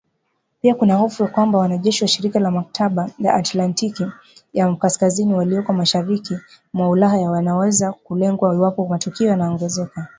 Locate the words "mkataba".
2.51-3.09